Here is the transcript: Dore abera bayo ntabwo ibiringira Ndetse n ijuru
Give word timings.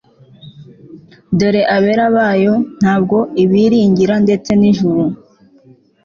Dore 1.37 1.61
abera 1.75 2.05
bayo 2.15 2.53
ntabwo 2.79 3.17
ibiringira 3.43 4.15
Ndetse 4.25 4.51
n 4.59 4.63
ijuru 4.71 5.03